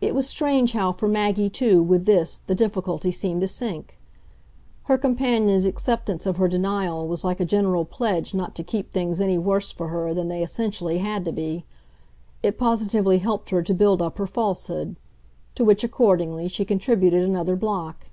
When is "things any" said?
8.90-9.38